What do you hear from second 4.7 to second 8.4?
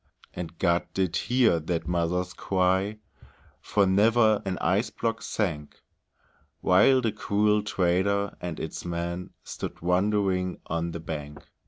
block sank; While the cruel trader